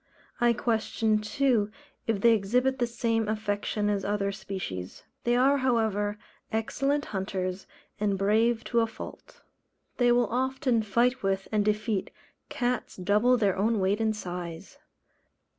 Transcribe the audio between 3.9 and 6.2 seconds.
other species. They are, however,